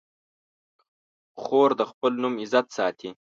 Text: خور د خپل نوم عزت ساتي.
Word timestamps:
خور 1.41 1.69
د 1.79 1.81
خپل 1.91 2.11
نوم 2.21 2.33
عزت 2.43 2.65
ساتي. 2.77 3.09